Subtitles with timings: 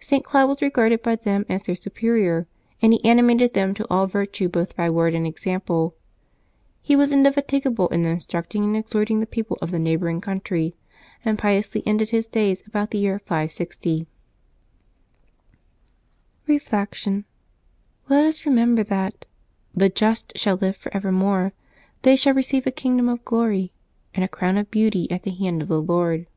[0.00, 0.24] St.
[0.24, 2.46] Cloud was regarded by them as their superior,
[2.80, 5.92] and he animated them to all virtue both by word and example.
[6.80, 10.76] He was indefatigable in instructing and ex horting the people of the neighboring country,
[11.24, 14.06] and piously ended his days about the year 560.
[16.46, 17.24] Reflection.—
[18.08, 19.24] Let us remember that"
[19.74, 21.52] the just shall live for evermore;
[22.02, 23.72] they shall receive a kingdom of glory,
[24.14, 26.28] and a crown of beautv at the hand of the Lord.'